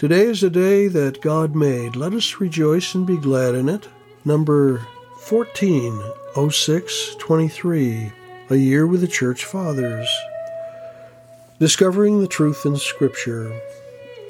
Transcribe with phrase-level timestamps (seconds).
[0.00, 1.94] Today is a day that God made.
[1.94, 3.86] Let us rejoice and be glad in it.
[4.24, 4.78] Number
[5.28, 8.12] 140623,
[8.48, 10.08] a year with the Church Fathers.
[11.58, 13.52] Discovering the truth in Scripture.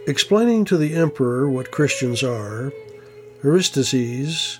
[0.08, 2.72] Explaining to the emperor what Christians are,
[3.44, 4.58] Aristides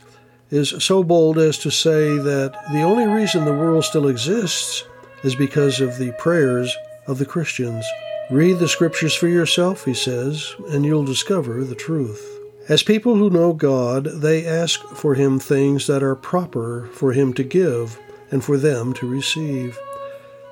[0.53, 4.85] is so bold as to say that the only reason the world still exists
[5.25, 6.73] is because of the prayers
[7.09, 7.85] of the Christians.
[8.31, 12.39] Read the scriptures for yourself, he says, and you'll discover the truth.
[12.69, 17.33] As people who know God, they ask for Him things that are proper for Him
[17.35, 17.99] to give
[18.31, 19.77] and for them to receive.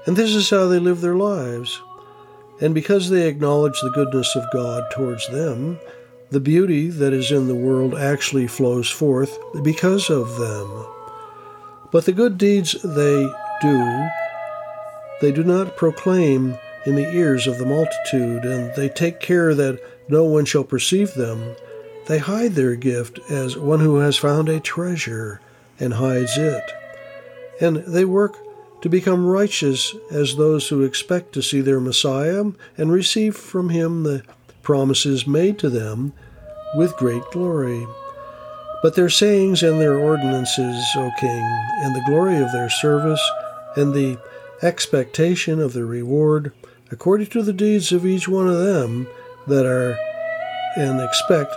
[0.06, 1.80] And this is how they live their lives.
[2.60, 5.78] And because they acknowledge the goodness of God towards them,
[6.30, 10.86] the beauty that is in the world actually flows forth because of them.
[11.92, 14.08] But the good deeds they do,
[15.20, 16.58] they do not proclaim
[16.88, 19.78] in the ears of the multitude, and they take care that
[20.08, 21.54] no one shall perceive them.
[22.06, 25.42] They hide their gift as one who has found a treasure
[25.78, 26.64] and hides it.
[27.60, 28.38] And they work
[28.80, 34.04] to become righteous as those who expect to see their Messiah and receive from him
[34.04, 34.22] the
[34.62, 36.14] promises made to them
[36.74, 37.86] with great glory.
[38.82, 41.42] But their sayings and their ordinances, O king,
[41.82, 43.20] and the glory of their service,
[43.76, 44.18] and the
[44.62, 46.52] expectation of their reward,
[46.90, 49.06] according to the deeds of each one of them
[49.46, 49.98] that are
[50.76, 51.54] and expect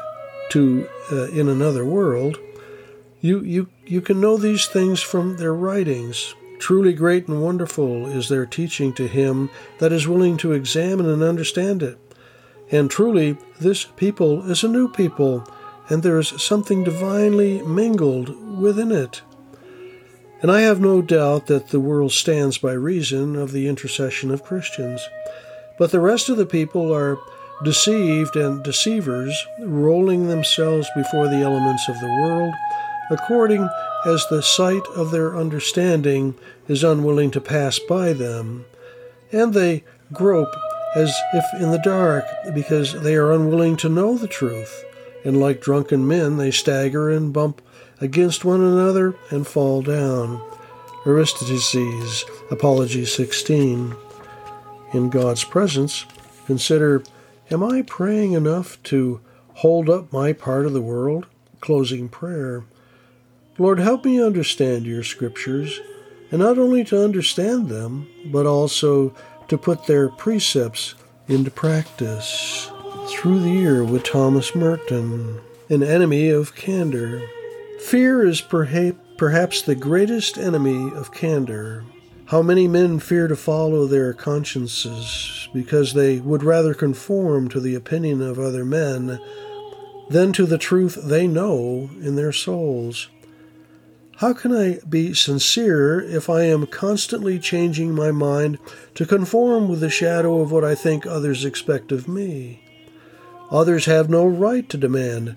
[0.49, 2.37] to uh, in another world,
[3.21, 6.33] you, you, you can know these things from their writings.
[6.59, 11.21] Truly great and wonderful is their teaching to him that is willing to examine and
[11.21, 11.97] understand it.
[12.71, 15.45] And truly, this people is a new people,
[15.89, 19.21] and there is something divinely mingled within it.
[20.41, 24.43] And I have no doubt that the world stands by reason of the intercession of
[24.43, 25.07] Christians.
[25.77, 27.19] But the rest of the people are
[27.63, 32.53] deceived and deceivers, rolling themselves before the elements of the world,
[33.11, 33.69] according
[34.05, 36.33] as the sight of their understanding
[36.67, 38.65] is unwilling to pass by them.
[39.31, 40.55] And they grope
[40.95, 44.83] as if in the dark, because they are unwilling to know the truth.
[45.23, 47.61] And like drunken men, they stagger and bump
[47.99, 50.41] against one another and fall down.
[51.05, 53.95] Aristides, Apology 16.
[54.93, 56.05] In God's presence,
[56.45, 57.03] consider
[57.49, 59.19] Am I praying enough to
[59.55, 61.27] hold up my part of the world?
[61.59, 62.63] Closing prayer.
[63.57, 65.79] Lord, help me understand your scriptures,
[66.31, 69.13] and not only to understand them, but also
[69.49, 70.95] to put their precepts
[71.27, 72.70] into practice.
[73.21, 77.21] Through the year with Thomas Merton, an enemy of candor.
[77.79, 81.83] Fear is perhaps the greatest enemy of candor.
[82.25, 87.75] How many men fear to follow their consciences because they would rather conform to the
[87.75, 89.19] opinion of other men
[90.09, 93.07] than to the truth they know in their souls?
[94.15, 98.57] How can I be sincere if I am constantly changing my mind
[98.95, 102.63] to conform with the shadow of what I think others expect of me?
[103.51, 105.35] Others have no right to demand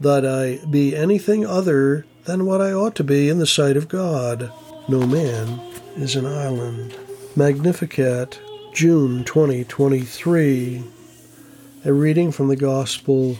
[0.00, 3.88] that I be anything other than what I ought to be in the sight of
[3.88, 4.50] God.
[4.88, 5.60] No man
[5.94, 6.96] is an island.
[7.36, 8.40] Magnificat,
[8.72, 10.84] June 2023.
[11.84, 13.36] A reading from the Gospel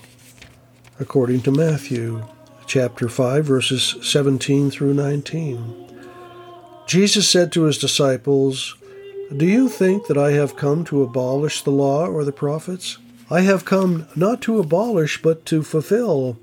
[0.99, 2.23] according to Matthew
[2.67, 6.03] chapter 5, verses 17 through 19.
[6.87, 8.77] Jesus said to his disciples,
[9.35, 12.99] Do you think that I have come to abolish the law or the prophets?
[13.31, 16.39] I have come not to abolish, but to fulfill.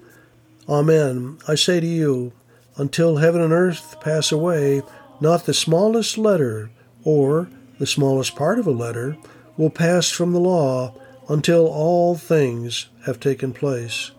[0.70, 1.38] Amen.
[1.48, 2.31] I say to you,
[2.78, 4.81] until heaven and earth pass away,
[5.20, 6.70] not the smallest letter
[7.03, 7.50] or
[7.80, 9.18] the smallest part of a letter
[9.58, 10.94] will pass from the law
[11.28, 14.12] until all things have taken place.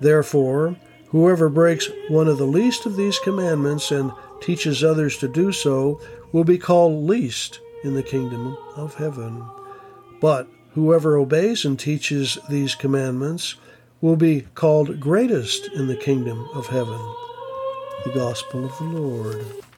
[0.00, 0.76] Therefore,
[1.10, 6.00] Whoever breaks one of the least of these commandments and teaches others to do so
[6.32, 9.42] will be called least in the kingdom of heaven.
[10.20, 13.56] But whoever obeys and teaches these commandments
[14.00, 17.00] will be called greatest in the kingdom of heaven.
[18.04, 19.64] The Gospel of the Lord.